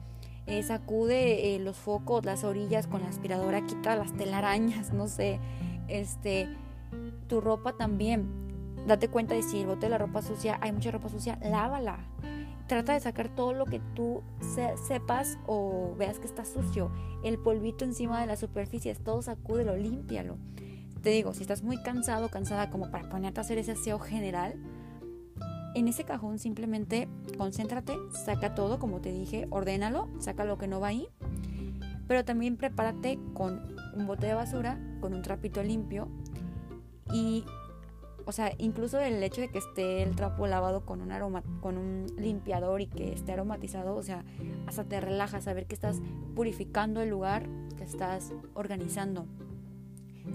eh, 0.46 0.64
sacude 0.64 1.56
eh, 1.56 1.60
los 1.60 1.76
focos, 1.76 2.26
las 2.26 2.44
orillas 2.44 2.88
con 2.88 3.02
la 3.02 3.10
aspiradora, 3.10 3.66
quita 3.66 3.96
las 3.96 4.14
telarañas, 4.14 4.94
no 4.94 5.08
sé, 5.08 5.40
este, 5.88 6.48
tu 7.28 7.42
ropa 7.42 7.74
también. 7.74 8.47
Date 8.88 9.10
cuenta 9.10 9.36
de 9.36 9.44
si 9.44 9.60
el 9.60 9.68
bote 9.68 9.88
de 9.88 9.90
la 9.90 9.98
ropa 9.98 10.22
sucia, 10.22 10.58
hay 10.62 10.72
mucha 10.72 10.92
ropa 10.92 11.10
sucia, 11.10 11.38
lávala 11.44 12.00
Trata 12.68 12.94
de 12.94 13.00
sacar 13.00 13.30
todo 13.30 13.54
lo 13.54 13.66
que 13.66 13.80
tú 13.96 14.24
sepas 14.88 15.38
o 15.46 15.96
veas 15.98 16.20
que 16.20 16.28
está 16.28 16.44
sucio. 16.44 16.92
El 17.24 17.38
polvito 17.38 17.86
encima 17.86 18.20
de 18.20 18.28
las 18.28 18.40
superficies, 18.42 19.02
todo 19.02 19.22
sacúdelo, 19.22 19.78
límpialo. 19.78 20.38
Te 21.02 21.10
digo, 21.12 21.34
si 21.34 21.44
estás 21.44 21.64
muy 21.64 21.82
cansado, 21.82 22.30
cansada 22.30 22.70
como 22.70 22.92
para 22.92 23.08
ponerte 23.08 23.40
a 23.40 23.44
hacer 23.44 23.58
ese 23.58 23.72
aseo 23.72 24.00
general, 24.00 24.56
en 25.76 25.88
ese 25.88 26.04
cajón 26.04 26.40
simplemente 26.40 27.08
concéntrate, 27.38 27.96
saca 28.12 28.54
todo, 28.54 28.80
como 28.80 29.00
te 29.00 29.14
dije, 29.14 29.48
ordénalo, 29.50 30.10
saca 30.20 30.44
lo 30.44 30.58
que 30.58 30.68
no 30.68 30.82
va 30.82 30.88
ahí. 30.88 31.08
Pero 32.08 32.26
también 32.26 32.58
prepárate 32.58 33.18
con 33.34 33.62
un 33.96 34.08
bote 34.08 34.28
de 34.28 34.34
basura, 34.34 34.78
con 35.00 35.14
un 35.14 35.22
trapito 35.22 35.64
limpio 35.64 36.10
y 37.14 37.46
o 38.28 38.34
sea, 38.34 38.52
incluso 38.58 39.00
el 39.00 39.24
hecho 39.24 39.40
de 39.40 39.48
que 39.48 39.58
esté 39.58 40.04
el 40.04 40.14
trapo 40.14 40.48
lavado 40.48 40.86
con 40.86 41.02
un 41.02 41.14
aroma, 41.14 41.44
con 41.62 41.78
un 41.78 42.08
limpiador 42.18 42.82
y 42.82 42.88
que 42.88 43.14
esté 43.14 43.32
aromatizado, 43.32 43.96
o 43.96 44.04
sea, 44.04 44.26
hasta 44.68 44.84
te 44.84 45.00
relaja 45.00 45.40
saber 45.40 45.66
que 45.66 45.74
estás 45.74 46.02
purificando 46.36 47.02
el 47.02 47.10
lugar, 47.10 47.48
que 47.78 47.86
estás 47.86 48.34
organizando. 48.54 49.28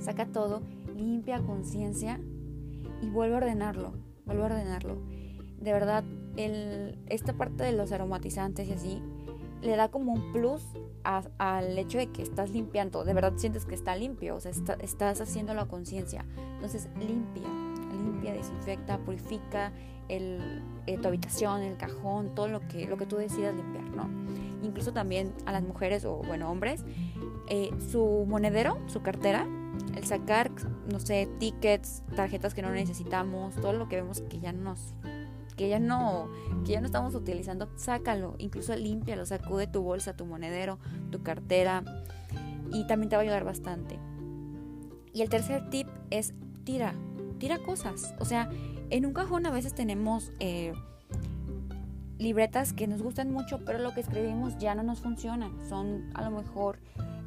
Saca 0.01 0.25
todo, 0.25 0.63
limpia 0.97 1.43
conciencia 1.43 2.19
y 3.03 3.11
vuelve 3.11 3.35
a 3.35 3.39
ordenarlo, 3.39 3.93
vuelve 4.25 4.43
a 4.43 4.47
ordenarlo. 4.47 4.97
De 5.61 5.75
verdad, 5.75 6.03
el, 6.39 6.99
esta 7.11 7.35
parte 7.35 7.63
de 7.63 7.73
los 7.73 7.93
aromatizantes 7.93 8.69
y 8.69 8.73
así 8.73 9.03
le 9.61 9.77
da 9.77 9.91
como 9.91 10.15
un 10.15 10.33
plus 10.33 10.63
al 11.37 11.79
hecho 11.79 11.99
de 11.99 12.11
que 12.11 12.23
estás 12.23 12.51
limpiando, 12.51 13.05
de 13.05 13.13
verdad 13.13 13.35
sientes 13.37 13.67
que 13.67 13.75
está 13.75 13.95
limpio, 13.97 14.37
o 14.37 14.41
sea, 14.41 14.51
estás 14.81 15.21
haciendo 15.21 15.53
la 15.53 15.67
conciencia. 15.67 16.25
Entonces, 16.55 16.89
limpia, 16.99 17.49
desinfecta, 18.31 18.99
purifica 18.99 19.73
el, 20.09 20.63
eh, 20.87 20.99
tu 20.99 21.09
habitación, 21.09 21.63
el 21.63 21.77
cajón, 21.77 22.35
todo 22.35 22.49
lo 22.49 22.61
que, 22.69 22.87
lo 22.87 22.97
que 22.97 23.07
tú 23.07 23.17
decidas 23.17 23.55
limpiar, 23.55 23.85
¿no? 23.85 24.09
Incluso 24.63 24.93
también 24.93 25.33
a 25.47 25.53
las 25.53 25.63
mujeres 25.63 26.05
o, 26.05 26.17
bueno, 26.19 26.51
hombres, 26.51 26.85
eh, 27.49 27.71
su 27.91 28.25
monedero, 28.29 28.79
su 28.87 29.03
cartera, 29.03 29.47
el 29.97 30.05
sacar, 30.05 30.51
no 30.91 31.01
sé, 31.01 31.29
tickets, 31.39 32.03
tarjetas 32.15 32.55
que 32.55 32.63
no 32.63 32.71
necesitamos, 32.71 33.57
todo 33.57 33.73
lo 33.73 33.89
que 33.89 33.97
vemos 33.97 34.21
que 34.23 34.39
ya 34.39 34.53
nos 34.53 34.95
que 35.57 35.69
ya 35.69 35.79
no 35.79 36.31
que 36.65 36.81
no 36.81 36.87
estamos 36.87 37.15
utilizando, 37.15 37.69
sácalo, 37.77 38.37
incluso 38.39 38.75
límpialo, 38.75 39.27
sacude 39.27 39.67
tu 39.67 39.83
bolsa, 39.83 40.17
tu 40.17 40.25
monedero, 40.25 40.79
tu 41.11 41.23
cartera 41.23 41.85
y 42.73 42.87
también 42.87 43.11
te 43.11 43.17
va 43.17 43.21
a 43.21 43.25
ayudar 43.25 43.45
bastante. 43.45 43.99
Y 45.13 45.21
el 45.21 45.29
tercer 45.29 45.69
tip 45.69 45.89
es 46.11 46.33
tira, 46.65 46.95
tira 47.43 47.59
cosas. 47.59 48.15
O 48.21 48.25
sea, 48.25 48.49
en 48.91 49.05
un 49.05 49.13
cajón 49.13 49.47
a 49.47 49.51
veces 49.51 49.75
tenemos 49.75 50.31
eh, 50.39 50.75
libretas 52.17 52.73
que 52.73 52.87
nos 52.87 53.03
gustan 53.03 53.33
mucho, 53.33 53.65
pero 53.65 53.81
lo 53.81 53.93
que 53.93 54.01
escribimos 54.01 54.57
ya 54.59 54.77
no 54.77 54.85
nos 54.85 55.01
funcionan. 55.01 55.51
Son 55.69 56.09
a 56.15 56.23
lo 56.23 56.31
mejor 56.31 56.79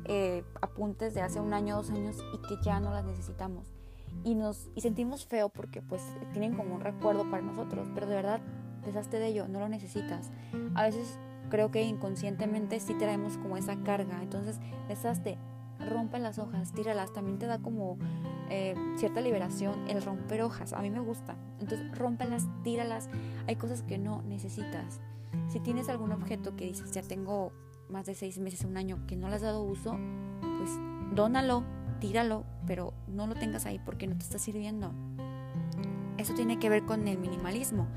eh, 0.05 0.45
apuntes 0.61 1.13
de 1.15 1.21
hace 1.21 1.41
un 1.41 1.53
año, 1.53 1.75
dos 1.75 1.89
años 1.89 2.15
y 2.33 2.47
que 2.47 2.55
ya 2.63 2.79
no 2.79 2.91
las 2.91 3.03
necesitamos. 3.03 3.73
Y, 4.23 4.35
nos, 4.35 4.69
y 4.73 4.79
sentimos 4.79 5.25
feo 5.25 5.49
porque 5.49 5.81
pues 5.81 6.01
tienen 6.31 6.55
como 6.55 6.75
un 6.75 6.79
recuerdo 6.79 7.29
para 7.29 7.43
nosotros, 7.43 7.89
pero 7.93 8.07
de 8.07 8.15
verdad 8.15 8.39
deshazte 8.85 9.19
de 9.19 9.27
ello, 9.27 9.49
no 9.49 9.59
lo 9.59 9.67
necesitas. 9.67 10.31
A 10.75 10.83
veces 10.83 11.19
creo 11.49 11.71
que 11.71 11.83
inconscientemente 11.83 12.79
sí 12.79 12.93
traemos 12.93 13.35
como 13.35 13.57
esa 13.57 13.75
carga, 13.83 14.23
entonces 14.23 14.61
deshazte, 14.87 15.37
rompe 15.77 16.19
las 16.19 16.39
hojas, 16.39 16.71
tíralas, 16.71 17.11
también 17.11 17.37
te 17.37 17.47
da 17.47 17.59
como 17.59 17.97
eh, 18.49 18.75
cierta 18.97 19.21
liberación 19.21 19.87
el 19.89 20.01
romper 20.01 20.41
hojas, 20.41 20.73
a 20.73 20.81
mí 20.81 20.89
me 20.89 20.99
gusta, 20.99 21.35
entonces 21.59 21.97
rómpelas, 21.97 22.47
tíralas, 22.63 23.09
hay 23.47 23.55
cosas 23.55 23.81
que 23.81 23.97
no 23.97 24.21
necesitas. 24.23 25.01
Si 25.49 25.59
tienes 25.59 25.89
algún 25.89 26.11
objeto 26.11 26.55
que 26.55 26.65
dices, 26.65 26.91
ya 26.91 27.01
tengo 27.01 27.51
más 27.89 28.05
de 28.05 28.15
seis 28.15 28.39
meses, 28.39 28.63
un 28.65 28.77
año, 28.77 29.05
que 29.07 29.15
no 29.15 29.29
le 29.29 29.35
has 29.35 29.41
dado 29.41 29.63
uso, 29.63 29.97
pues 30.41 30.71
dónalo, 31.13 31.63
tíralo, 31.99 32.45
pero 32.65 32.93
no 33.07 33.27
lo 33.27 33.35
tengas 33.35 33.65
ahí 33.65 33.79
porque 33.83 34.07
no 34.07 34.15
te 34.17 34.23
está 34.23 34.39
sirviendo. 34.39 34.91
Eso 36.17 36.33
tiene 36.33 36.59
que 36.59 36.69
ver 36.69 36.85
con 36.85 37.07
el 37.07 37.17
minimalismo 37.17 37.87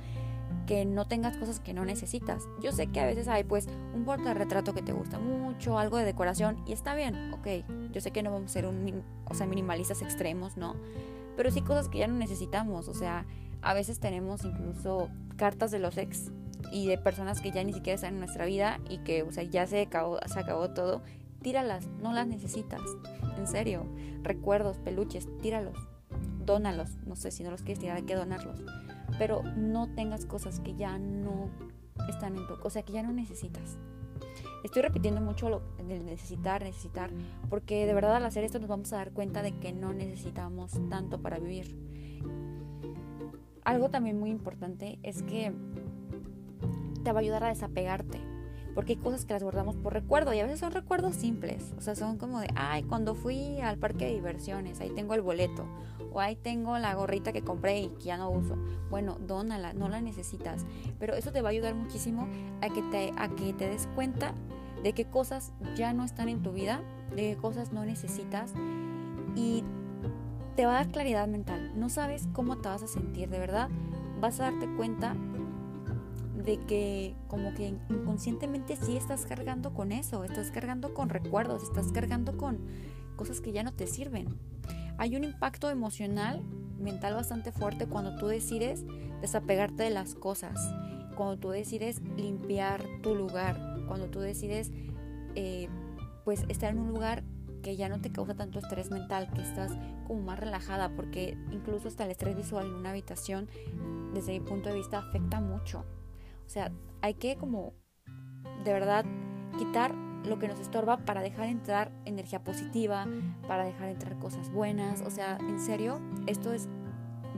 que 0.69 0.85
no 0.85 1.09
tengas 1.09 1.37
cosas 1.37 1.59
que 1.59 1.75
no 1.75 1.85
necesitas. 1.85 2.45
Yo 2.63 2.71
sé 2.71 2.87
que 2.87 3.01
a 3.01 3.07
veces 3.07 3.27
hay 3.27 3.43
pues 3.43 3.67
un 3.93 4.05
portarretrato 4.05 4.73
que 4.73 4.83
te 4.83 4.93
gusta 4.93 5.19
mucho, 5.19 5.79
algo 5.81 5.97
de 5.97 6.05
decoración 6.05 6.63
y 6.65 6.73
está 6.73 6.95
bien, 6.95 7.33
ok. 7.33 7.91
Yo 7.91 8.01
sé 8.01 8.13
que 8.13 8.23
no 8.23 8.31
vamos 8.31 8.53
a 8.53 8.55
ser 8.55 8.67
un, 8.67 9.03
o 9.25 9.35
sea, 9.35 9.47
minimalistas 9.47 10.03
extremos, 10.03 10.57
¿no? 10.57 10.77
pero 11.39 11.53
sí 11.53 11.63
cosas 11.63 11.89
que 11.89 11.99
ya 11.99 12.09
no 12.09 12.15
necesitamos. 12.15 12.89
O 12.89 12.95
sea, 12.95 13.25
a 13.63 13.73
veces 13.73 14.01
tenemos 14.01 14.45
incluso 14.45 15.09
cartas 15.37 15.71
de 15.71 15.79
los 15.79 15.97
ex 15.97 16.33
y 16.73 16.89
de 16.89 16.99
personas 16.99 17.41
que 17.41 17.53
ya 17.53 17.63
ni 17.63 17.73
siquiera 17.73 17.95
están 17.95 18.15
en 18.15 18.19
nuestra 18.19 18.45
vida 18.45 18.81
y 18.91 18.99
que, 18.99 19.23
o 19.23 19.31
sea, 19.31 19.45
ya 19.45 19.65
se 19.69 19.83
acabó, 19.83 20.19
se 20.27 20.41
acabó 20.41 20.71
todo. 20.71 21.01
Tíralas, 21.41 21.87
no 22.03 22.13
las 22.13 22.27
necesitas. 22.27 22.83
En 23.37 23.47
serio. 23.47 23.87
Recuerdos, 24.25 24.79
peluches, 24.79 25.29
tíralos. 25.41 25.79
Dónalos. 26.49 26.97
No 27.07 27.15
sé 27.15 27.31
si 27.31 27.45
no 27.45 27.51
los 27.51 27.61
quieres 27.61 27.79
tirar, 27.79 27.99
hay 27.99 28.05
que 28.05 28.15
donarlos. 28.15 28.65
Pero 29.19 29.43
no 29.43 29.87
tengas 29.95 30.25
cosas 30.25 30.61
que 30.61 30.75
ya 30.75 30.99
no 30.99 31.51
están 32.09 32.37
en 32.37 32.47
tu, 32.47 32.55
o 32.63 32.71
sea, 32.71 32.83
que 32.83 32.95
ya 32.95 33.03
no 33.03 33.13
necesitas. 33.13 33.77
Estoy 34.65 34.81
repitiendo 34.81 35.21
mucho 35.21 35.51
lo 35.51 35.61
de 35.77 36.01
necesitar, 36.01 36.63
necesitar, 36.63 37.11
porque 37.51 37.87
de 37.87 37.93
verdad 37.93 38.17
al 38.17 38.25
hacer 38.25 38.45
esto 38.45 38.59
nos 38.59 38.69
vamos 38.69 38.93
a 38.93 38.97
dar 38.97 39.13
cuenta 39.13 39.43
de 39.43 39.59
que 39.59 39.73
no 39.73 39.93
necesitamos 39.93 40.73
tanto 40.89 41.21
para 41.21 41.39
vivir. 41.39 41.77
Algo 43.63 43.91
también 43.91 44.19
muy 44.19 44.31
importante 44.31 44.99
es 45.03 45.23
que 45.23 45.53
te 47.05 47.13
va 47.13 47.19
a 47.19 47.23
ayudar 47.23 47.45
a 47.45 47.49
desapegarte, 47.49 48.19
porque 48.79 48.93
hay 48.93 48.99
cosas 49.01 49.25
que 49.25 49.33
las 49.33 49.43
guardamos 49.43 49.75
por 49.75 49.93
recuerdo 49.93 50.33
y 50.33 50.39
a 50.39 50.45
veces 50.45 50.61
son 50.61 50.71
recuerdos 50.71 51.17
simples, 51.17 51.75
o 51.77 51.81
sea, 51.81 51.97
son 51.97 52.17
como 52.17 52.39
de, 52.39 52.47
ay, 52.55 52.85
cuando 52.85 53.17
fui 53.17 53.61
al 53.61 53.77
parque 53.77 54.05
de 54.05 54.15
diversiones, 54.15 54.79
ahí 54.79 54.91
tengo 54.91 55.15
el 55.15 55.21
boleto, 55.21 55.67
o 56.13 56.21
ahí 56.21 56.37
tengo 56.37 56.79
la 56.79 56.95
gorrita 56.95 57.33
que 57.33 57.43
compré 57.43 57.81
y 57.81 57.89
que 57.89 58.05
ya 58.05 58.17
no 58.17 58.31
uso. 58.31 58.57
Bueno, 58.89 59.19
dónala, 59.19 59.73
no 59.73 59.89
la 59.89 60.01
necesitas, 60.01 60.65
pero 61.01 61.17
eso 61.17 61.33
te 61.33 61.43
va 61.43 61.49
a 61.49 61.51
ayudar 61.51 61.75
muchísimo 61.75 62.29
a 62.61 62.69
que 62.69 62.83
te, 62.83 63.13
a 63.17 63.29
que 63.31 63.53
te 63.53 63.69
des 63.69 63.89
cuenta 63.97 64.33
de 64.85 64.93
qué 64.93 65.07
cosas 65.07 65.53
ya 65.75 65.93
no 65.93 66.05
están 66.05 66.29
en 66.29 66.45
tu 66.45 66.53
vida, 66.53 66.81
de 67.17 67.35
qué 67.35 67.37
cosas 67.37 67.73
no 67.73 67.85
necesitas 67.85 68.55
y 69.35 69.65
te 70.55 70.67
va 70.67 70.75
a 70.75 70.85
dar 70.85 70.93
claridad 70.93 71.27
mental. 71.27 71.73
No 71.75 71.89
sabes 71.89 72.29
cómo 72.33 72.59
te 72.59 72.69
vas 72.69 72.85
a 72.85 72.87
sentir, 72.87 73.29
de 73.29 73.41
verdad. 73.41 73.71
Vas 74.21 74.39
a 74.39 74.53
darte 74.53 74.69
cuenta 74.77 75.17
de 76.45 76.59
que 76.67 77.15
como 77.27 77.55
que 77.55 77.75
inconscientemente 77.91 78.77
sí 78.77 78.97
estás 78.97 79.27
cargando 79.27 79.75
con 79.75 79.93
eso, 79.93 80.25
estás 80.25 80.51
cargando 80.51 80.95
con 80.95 81.09
recuerdos, 81.09 81.65
estás 81.65 81.93
cargando 81.93 82.37
con 82.37 82.59
cosas 83.17 83.41
que 83.41 83.53
ya 83.53 83.63
no 83.63 83.73
te 83.73 83.87
sirven. 83.87 84.29
Hay 84.99 85.17
un 85.17 85.25
impacto 85.25 85.71
emocional, 85.71 86.43
mental 86.79 87.15
bastante 87.15 87.53
fuerte 87.53 87.87
cuando 87.87 88.17
tú 88.17 88.27
decides 88.27 88.85
desapegarte 89.21 89.83
de 89.83 89.91
las 89.91 90.15
cosas, 90.15 90.59
cuando 91.17 91.39
tú 91.39 91.51
decides 91.51 92.01
limpiar 92.17 92.85
tu 93.03 93.15
lugar, 93.15 93.59
cuando 93.89 94.07
tú 94.07 94.21
decides 94.21 94.71
eh, 95.35 95.69
pues 96.25 96.45
estar 96.49 96.73
en 96.73 96.79
un 96.79 96.89
lugar 96.89 97.25
que 97.63 97.77
ya 97.77 97.89
no 97.89 98.01
te 98.01 98.13
causa 98.13 98.35
tanto 98.35 98.61
estrés 98.61 98.91
mental, 98.91 99.29
que 99.35 99.43
estás 99.43 99.73
como 100.07 100.23
más 100.23 100.39
relajada, 100.39 100.91
porque 100.95 101.37
incluso 101.51 101.89
hasta 101.89 102.05
el 102.05 102.13
estrés 102.13 102.37
visual 102.37 102.67
en 102.67 102.75
una 102.75 102.91
habitación, 102.91 103.49
desde 104.15 104.39
mi 104.39 104.41
punto 104.41 104.69
de 104.69 104.77
vista, 104.77 104.99
afecta 104.99 105.41
mucho. 105.41 105.85
O 106.49 106.51
sea, 106.51 106.73
hay 107.03 107.13
que 107.13 107.37
como 107.37 107.75
de 108.65 108.73
verdad 108.73 109.05
quitar 109.59 109.95
lo 110.25 110.39
que 110.39 110.49
nos 110.49 110.59
estorba 110.59 110.97
para 110.97 111.21
dejar 111.21 111.47
entrar 111.47 111.93
energía 112.07 112.43
positiva, 112.43 113.07
para 113.47 113.65
dejar 113.65 113.91
entrar 113.91 114.19
cosas 114.19 114.51
buenas. 114.51 115.03
O 115.03 115.11
sea, 115.11 115.37
en 115.43 115.61
serio, 115.61 116.01
esto 116.27 116.55
es 116.55 116.71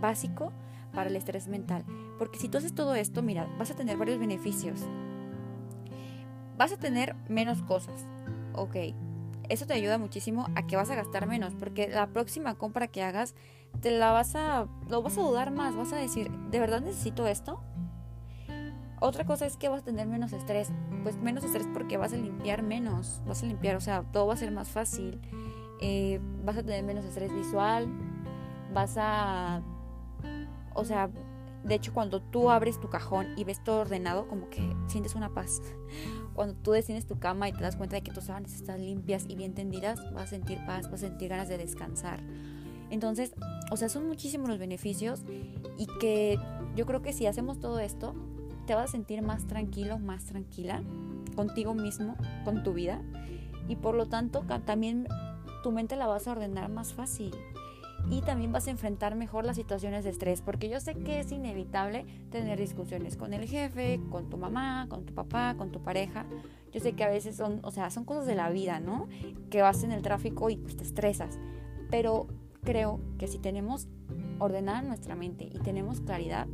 básico 0.01 0.53
para 0.95 1.11
el 1.11 1.17
estrés 1.17 1.49
mental. 1.49 1.85
Porque 2.21 2.39
si 2.39 2.49
tú 2.49 2.59
haces 2.59 2.73
todo 2.73 2.95
esto, 2.95 3.21
mira, 3.21 3.53
vas 3.59 3.73
a 3.73 3.75
tener 3.75 3.97
varios 3.97 4.21
beneficios. 4.21 4.81
Vas 6.57 6.71
a 6.71 6.79
tener 6.79 7.17
menos 7.29 7.63
cosas. 7.63 8.07
Ok, 8.55 8.77
eso 9.49 9.67
te 9.67 9.75
ayuda 9.75 9.99
muchísimo 9.99 10.47
a 10.55 10.69
que 10.69 10.77
vas 10.77 10.89
a 10.89 10.95
gastar 10.95 11.27
menos, 11.27 11.57
porque 11.57 11.89
la 11.89 12.07
próxima 12.07 12.55
compra 12.55 12.87
que 12.87 13.03
hagas 13.03 13.35
te 13.81 13.91
la 13.91 14.13
vas 14.13 14.37
a 14.37 14.69
lo 14.89 15.03
vas 15.03 15.19
a 15.19 15.23
dudar 15.23 15.51
más, 15.51 15.75
vas 15.75 15.93
a 15.93 15.97
decir, 15.97 16.31
¿de 16.31 16.61
verdad 16.61 16.81
necesito 16.81 17.27
esto? 17.27 17.61
Otra 19.01 19.25
cosa 19.25 19.47
es 19.47 19.57
que 19.57 19.71
vas 19.71 19.81
a 19.81 19.85
tener 19.85 20.07
menos 20.07 20.33
estrés, 20.35 20.71
pues 21.03 21.17
menos 21.17 21.43
estrés 21.43 21.67
porque 21.73 21.97
vas 21.97 22.13
a 22.13 22.17
limpiar 22.17 22.63
menos, 22.63 23.23
vas 23.27 23.43
a 23.43 23.47
limpiar, 23.47 23.77
o 23.77 23.81
sea, 23.81 24.03
todo 24.13 24.27
va 24.27 24.35
a 24.35 24.37
ser 24.37 24.51
más 24.51 24.69
fácil, 24.69 25.19
eh, 25.81 26.21
vas 26.45 26.59
a 26.59 26.63
tener 26.63 26.85
menos 26.85 27.07
estrés 27.07 27.35
visual, 27.35 27.89
vas 28.75 28.97
a, 28.99 29.63
o 30.75 30.85
sea, 30.85 31.09
de 31.65 31.75
hecho 31.75 31.95
cuando 31.95 32.21
tú 32.21 32.51
abres 32.51 32.79
tu 32.79 32.91
cajón 32.91 33.29
y 33.39 33.45
ves 33.45 33.65
todo 33.65 33.81
ordenado, 33.81 34.29
como 34.29 34.51
que 34.51 34.63
sientes 34.87 35.15
una 35.15 35.31
paz. 35.31 35.63
Cuando 36.35 36.55
tú 36.55 36.71
desciendes 36.71 37.07
tu 37.07 37.19
cama 37.19 37.49
y 37.49 37.53
te 37.53 37.61
das 37.61 37.77
cuenta 37.77 37.97
de 37.97 38.03
que 38.03 38.13
tus 38.13 38.25
sábanas 38.25 38.55
están 38.55 38.81
limpias 38.81 39.27
y 39.29 39.35
bien 39.35 39.53
tendidas, 39.53 39.99
vas 40.15 40.25
a 40.25 40.27
sentir 40.29 40.59
paz, 40.65 40.85
vas 40.85 41.03
a 41.03 41.09
sentir 41.09 41.29
ganas 41.29 41.49
de 41.49 41.59
descansar. 41.59 42.21
Entonces, 42.89 43.35
o 43.71 43.77
sea, 43.77 43.89
son 43.89 44.07
muchísimos 44.07 44.49
los 44.49 44.59
beneficios 44.59 45.23
y 45.77 45.87
que 45.99 46.39
yo 46.77 46.87
creo 46.87 47.03
que 47.03 47.13
si 47.13 47.27
hacemos 47.27 47.61
todo 47.61 47.79
esto, 47.79 48.15
te 48.71 48.77
vas 48.77 48.91
a 48.91 48.93
sentir 48.93 49.21
más 49.21 49.49
tranquilo, 49.49 49.99
más 49.99 50.27
tranquila 50.27 50.81
contigo 51.35 51.75
mismo, 51.75 52.15
con 52.45 52.63
tu 52.63 52.73
vida 52.73 53.03
y 53.67 53.75
por 53.75 53.97
lo 53.97 54.07
tanto 54.07 54.45
también 54.65 55.09
tu 55.65 55.73
mente 55.73 55.97
la 55.97 56.07
vas 56.07 56.29
a 56.29 56.31
ordenar 56.31 56.71
más 56.71 56.93
fácil 56.93 57.35
y 58.09 58.21
también 58.21 58.53
vas 58.53 58.69
a 58.69 58.71
enfrentar 58.71 59.17
mejor 59.17 59.45
las 59.45 59.57
situaciones 59.57 60.05
de 60.05 60.11
estrés, 60.11 60.41
porque 60.41 60.69
yo 60.69 60.79
sé 60.79 60.95
que 60.95 61.19
es 61.19 61.33
inevitable 61.33 62.07
tener 62.31 62.61
discusiones 62.61 63.17
con 63.17 63.35
el 63.35 63.49
jefe, 63.49 64.01
con 64.09 64.31
tu 64.31 64.37
mamá, 64.37 64.87
con 64.89 65.05
tu 65.05 65.15
papá, 65.15 65.57
con 65.59 65.73
tu 65.73 65.83
pareja. 65.83 66.27
Yo 66.71 66.79
sé 66.79 66.93
que 66.93 67.03
a 67.03 67.09
veces 67.09 67.35
son, 67.35 67.59
o 67.65 67.73
sea, 67.73 67.91
son 67.91 68.05
cosas 68.05 68.27
de 68.27 68.37
la 68.37 68.51
vida, 68.51 68.79
¿no? 68.79 69.09
Que 69.51 69.63
vas 69.63 69.83
en 69.83 69.91
el 69.91 70.03
tráfico 70.03 70.49
y 70.49 70.57
pues 70.57 70.77
te 70.77 70.85
estresas. 70.85 71.41
Pero 71.91 72.29
creo 72.63 73.01
que 73.19 73.27
si 73.27 73.41
tenemos 73.41 73.89
ordenada 74.39 74.81
nuestra 74.81 75.17
mente 75.17 75.51
y 75.53 75.59
tenemos 75.59 76.01
claridad, 76.01 76.47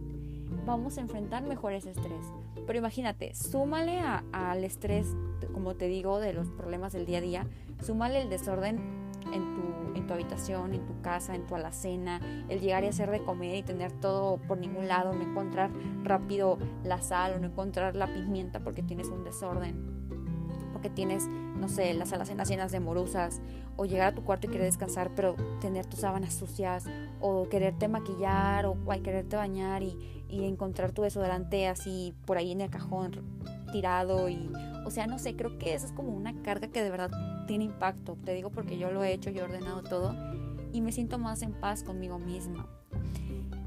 vamos 0.66 0.98
a 0.98 1.00
enfrentar 1.00 1.42
mejor 1.42 1.72
ese 1.72 1.90
estrés. 1.90 2.26
Pero 2.66 2.78
imagínate, 2.78 3.34
súmale 3.34 4.00
al 4.32 4.64
estrés, 4.64 5.06
como 5.52 5.74
te 5.74 5.88
digo, 5.88 6.18
de 6.18 6.32
los 6.32 6.50
problemas 6.50 6.92
del 6.92 7.06
día 7.06 7.18
a 7.18 7.20
día, 7.22 7.46
súmale 7.82 8.22
el 8.22 8.28
desorden 8.28 8.78
en 9.32 9.54
tu 9.54 9.66
tu 10.06 10.14
habitación, 10.14 10.74
en 10.74 10.86
tu 10.86 11.00
casa, 11.02 11.34
en 11.34 11.46
tu 11.46 11.54
alacena, 11.54 12.20
el 12.48 12.60
llegar 12.60 12.84
y 12.84 12.88
hacer 12.88 13.10
de 13.10 13.22
comer 13.22 13.56
y 13.56 13.62
tener 13.62 13.92
todo 13.92 14.38
por 14.38 14.58
ningún 14.58 14.88
lado, 14.88 15.12
no 15.12 15.22
encontrar 15.22 15.70
rápido 16.02 16.58
la 16.84 17.02
sal 17.02 17.34
o 17.34 17.38
no 17.38 17.48
encontrar 17.48 17.96
la 17.96 18.06
pimienta 18.06 18.60
porque 18.60 18.82
tienes 18.82 19.08
un 19.08 19.24
desorden, 19.24 19.95
porque 20.76 20.90
tienes, 20.90 21.26
no 21.26 21.70
sé, 21.70 21.94
las 21.94 22.12
alacenas 22.12 22.50
llenas 22.50 22.70
de 22.70 22.80
morusas, 22.80 23.40
o 23.76 23.86
llegar 23.86 24.08
a 24.08 24.14
tu 24.14 24.22
cuarto 24.22 24.46
y 24.46 24.50
querer 24.50 24.66
descansar, 24.66 25.10
pero 25.16 25.34
tener 25.58 25.86
tus 25.86 26.00
sábanas 26.00 26.34
sucias, 26.34 26.84
o 27.18 27.48
quererte 27.48 27.88
maquillar, 27.88 28.66
o, 28.66 28.76
quererte 29.02 29.36
bañar 29.36 29.82
y, 29.82 29.96
y 30.28 30.44
encontrar 30.44 30.92
tu 30.92 31.00
desodorante 31.00 31.66
así 31.66 32.14
por 32.26 32.36
ahí 32.36 32.52
en 32.52 32.60
el 32.60 32.68
cajón 32.68 33.22
tirado 33.72 34.28
y, 34.28 34.52
o 34.84 34.90
sea, 34.90 35.06
no 35.06 35.18
sé, 35.18 35.34
creo 35.34 35.56
que 35.56 35.72
eso 35.72 35.86
es 35.86 35.92
como 35.92 36.14
una 36.14 36.34
carga 36.42 36.68
que 36.68 36.82
de 36.82 36.90
verdad 36.90 37.10
tiene 37.46 37.64
impacto. 37.64 38.18
Te 38.22 38.34
digo 38.34 38.50
porque 38.50 38.76
yo 38.76 38.90
lo 38.90 39.02
he 39.02 39.14
hecho, 39.14 39.30
yo 39.30 39.40
he 39.40 39.44
ordenado 39.44 39.82
todo 39.82 40.14
y 40.74 40.82
me 40.82 40.92
siento 40.92 41.16
más 41.16 41.40
en 41.40 41.52
paz 41.52 41.84
conmigo 41.84 42.18
misma. 42.18 42.66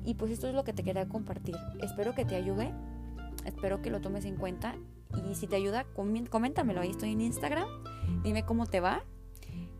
Y 0.06 0.14
pues 0.14 0.30
esto 0.30 0.48
es 0.48 0.54
lo 0.54 0.64
que 0.64 0.74
te 0.74 0.84
quería 0.84 1.10
compartir. 1.10 1.56
Espero 1.82 2.14
que 2.14 2.24
te 2.24 2.36
ayude, 2.36 2.72
espero 3.46 3.82
que 3.82 3.90
lo 3.90 4.00
tomes 4.00 4.26
en 4.26 4.36
cuenta 4.36 4.76
y 5.30 5.36
si 5.36 5.48
te 5.48 5.56
ayuda, 5.56 5.86
coméntamelo. 5.94 6.82
Ahí 6.82 6.92
estoy 6.92 7.12
en 7.12 7.22
Instagram, 7.22 7.68
dime 8.24 8.46
cómo 8.46 8.66
te 8.66 8.80
va. 8.80 9.04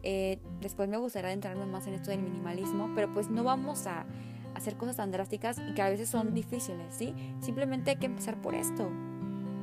Eh, 0.04 0.40
después 0.62 0.88
me 0.88 0.98
gustaría 0.98 1.32
entrarme 1.32 1.66
más 1.66 1.88
en 1.88 1.94
esto 1.94 2.12
del 2.12 2.22
minimalismo, 2.22 2.90
pero 2.96 3.14
pues 3.14 3.30
no 3.30 3.44
vamos 3.44 3.86
a 3.88 4.06
hacer 4.56 4.78
cosas 4.78 4.98
tan 4.98 5.12
drásticas 5.12 5.60
y 5.60 5.74
que 5.74 5.82
a 5.82 5.90
veces 5.90 6.10
son 6.10 6.34
difíciles, 6.34 6.94
¿sí? 6.94 7.14
Simplemente 7.42 7.92
hay 7.92 7.98
que 7.98 8.06
empezar 8.06 8.42
por 8.42 8.56
esto, 8.56 8.90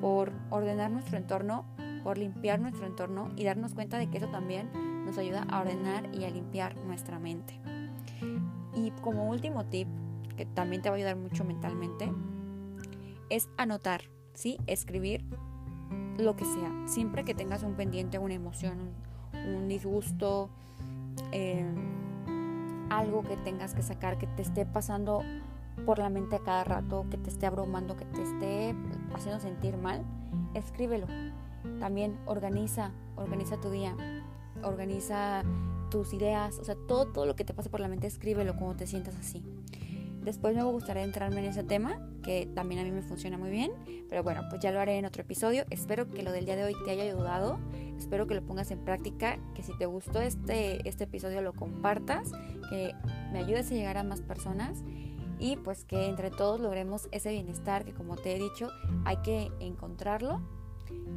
por 0.00 0.32
ordenar 0.50 0.90
nuestro 0.90 1.16
entorno, 1.16 1.64
por 2.02 2.18
limpiar 2.18 2.60
nuestro 2.60 2.86
entorno 2.86 3.30
y 3.36 3.44
darnos 3.44 3.74
cuenta 3.74 3.98
de 3.98 4.08
que 4.08 4.18
eso 4.18 4.28
también 4.28 4.70
nos 5.04 5.18
ayuda 5.18 5.46
a 5.48 5.60
ordenar 5.60 6.14
y 6.14 6.24
a 6.24 6.30
limpiar 6.30 6.76
nuestra 6.76 7.18
mente. 7.18 7.60
Y 8.74 8.90
como 9.02 9.28
último 9.28 9.64
tip, 9.66 9.88
que 10.36 10.46
también 10.46 10.82
te 10.82 10.90
va 10.90 10.94
a 10.94 10.98
ayudar 10.98 11.16
mucho 11.16 11.44
mentalmente, 11.44 12.12
es 13.30 13.48
anotar, 13.56 14.02
¿sí? 14.34 14.58
Escribir 14.66 15.24
lo 16.20 16.36
que 16.36 16.44
sea. 16.44 16.70
Siempre 16.86 17.24
que 17.24 17.34
tengas 17.34 17.62
un 17.62 17.74
pendiente, 17.74 18.18
una 18.18 18.34
emoción, 18.34 18.90
un, 19.32 19.68
disgusto, 19.68 20.50
eh, 21.32 21.64
algo 22.90 23.22
que 23.22 23.36
tengas 23.36 23.74
que 23.74 23.82
sacar, 23.82 24.18
que 24.18 24.26
te 24.26 24.42
esté 24.42 24.66
pasando 24.66 25.22
por 25.84 25.98
la 25.98 26.08
mente 26.08 26.36
a 26.36 26.38
cada 26.40 26.64
rato, 26.64 27.06
que 27.10 27.18
te 27.18 27.28
esté 27.28 27.46
abrumando, 27.46 27.96
que 27.96 28.04
te 28.06 28.22
esté 28.22 28.74
haciendo 29.14 29.40
sentir 29.40 29.76
mal, 29.76 30.04
escríbelo. 30.54 31.06
También 31.80 32.18
organiza, 32.26 32.92
organiza 33.16 33.60
tu 33.60 33.70
día, 33.70 33.96
organiza 34.62 35.42
tus 35.90 36.12
ideas, 36.12 36.58
o 36.58 36.64
sea, 36.64 36.76
todo, 36.88 37.06
todo 37.06 37.26
lo 37.26 37.36
que 37.36 37.44
te 37.44 37.54
pase 37.54 37.68
por 37.68 37.80
la 37.80 37.88
mente, 37.88 38.06
escríbelo 38.06 38.56
cuando 38.56 38.76
te 38.76 38.86
sientas 38.86 39.16
así. 39.16 39.44
Después 40.26 40.56
me 40.56 40.64
gustaría 40.64 41.04
entrarme 41.04 41.38
en 41.38 41.44
ese 41.44 41.62
tema, 41.62 42.00
que 42.24 42.48
también 42.52 42.80
a 42.80 42.84
mí 42.84 42.90
me 42.90 43.02
funciona 43.02 43.38
muy 43.38 43.48
bien, 43.48 43.70
pero 44.08 44.24
bueno, 44.24 44.42
pues 44.50 44.60
ya 44.60 44.72
lo 44.72 44.80
haré 44.80 44.98
en 44.98 45.04
otro 45.04 45.22
episodio. 45.22 45.64
Espero 45.70 46.10
que 46.10 46.24
lo 46.24 46.32
del 46.32 46.46
día 46.46 46.56
de 46.56 46.64
hoy 46.64 46.74
te 46.84 46.90
haya 46.90 47.04
ayudado, 47.04 47.60
espero 47.96 48.26
que 48.26 48.34
lo 48.34 48.42
pongas 48.42 48.72
en 48.72 48.80
práctica, 48.80 49.38
que 49.54 49.62
si 49.62 49.72
te 49.78 49.86
gustó 49.86 50.20
este, 50.20 50.86
este 50.88 51.04
episodio 51.04 51.42
lo 51.42 51.52
compartas, 51.52 52.32
que 52.68 52.92
me 53.32 53.38
ayudes 53.38 53.70
a 53.70 53.74
llegar 53.74 53.98
a 53.98 54.02
más 54.02 54.20
personas 54.20 54.82
y 55.38 55.58
pues 55.58 55.84
que 55.84 56.06
entre 56.06 56.32
todos 56.32 56.58
logremos 56.58 57.08
ese 57.12 57.30
bienestar 57.30 57.84
que 57.84 57.92
como 57.92 58.16
te 58.16 58.34
he 58.34 58.38
dicho 58.40 58.70
hay 59.04 59.18
que 59.18 59.52
encontrarlo 59.60 60.40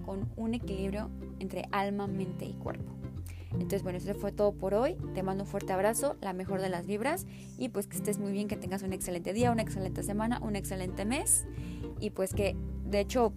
con 0.06 0.30
un 0.36 0.54
equilibrio 0.54 1.10
entre 1.40 1.68
alma, 1.72 2.06
mente 2.06 2.46
y 2.46 2.54
cuerpo. 2.54 2.92
Entonces, 3.54 3.84
bueno, 3.84 3.98
eso 3.98 4.14
fue 4.16 4.32
todo 4.32 4.52
por 4.54 4.74
hoy. 4.74 4.96
Te 5.14 5.24
mando 5.24 5.44
un 5.44 5.50
fuerte 5.50 5.74
abrazo, 5.74 6.16
la 6.22 6.34
mejor 6.34 6.62
de 6.62 6.70
las 6.70 6.86
vibras 6.86 7.26
y 7.58 7.70
pues 7.70 7.88
que 7.88 7.98
estés 7.98 8.20
muy 8.20 8.32
bien, 8.32 8.48
que 8.48 8.58
tengas 8.58 8.84
un 8.84 8.94
excelente 8.94 9.34
día, 9.34 9.52
una 9.52 9.62
excelente 9.62 10.04
semana, 10.04 10.40
un 10.42 10.56
excelente 10.56 11.06
mes 11.06 11.46
y 12.00 12.12
pues 12.12 12.34
que 12.34 12.56
de 12.86 13.00
hecho 13.00 13.34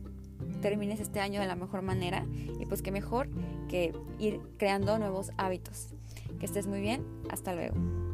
termines 0.60 1.00
este 1.00 1.20
año 1.20 1.40
de 1.40 1.46
la 1.46 1.56
mejor 1.56 1.82
manera 1.82 2.26
y 2.60 2.66
pues 2.66 2.82
que 2.82 2.90
mejor 2.90 3.28
que 3.68 3.92
ir 4.18 4.40
creando 4.58 4.98
nuevos 4.98 5.30
hábitos. 5.36 5.88
Que 6.38 6.46
estés 6.46 6.66
muy 6.66 6.80
bien, 6.80 7.04
hasta 7.30 7.54
luego. 7.54 8.11